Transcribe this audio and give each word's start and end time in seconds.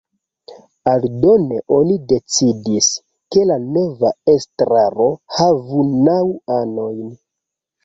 Aldone 0.91 1.59
oni 1.75 1.97
decidis, 2.13 2.89
ke 3.35 3.45
la 3.51 3.59
nova 3.67 4.13
estraro 4.35 5.13
havu 5.39 5.87
naŭ 6.11 6.19
anojn. 6.59 7.17